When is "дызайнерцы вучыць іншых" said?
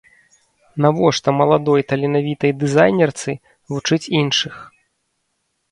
2.65-4.55